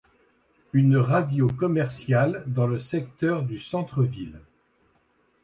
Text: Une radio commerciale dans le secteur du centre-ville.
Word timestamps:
Une 0.73 0.97
radio 0.97 1.45
commerciale 1.47 2.43
dans 2.47 2.65
le 2.65 2.79
secteur 2.79 3.43
du 3.43 3.59
centre-ville. 3.59 4.41